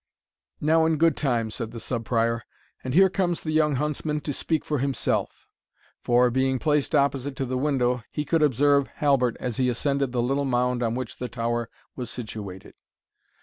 [0.59, 2.41] "Now, in good time," said the Sub Prior,
[2.83, 5.47] "and here comes the young huntsman to speak for himself;"
[6.03, 10.23] for, being placed opposite to the window, he could observe Halbert as he ascended the
[10.23, 12.73] little mound on which the tower was situated.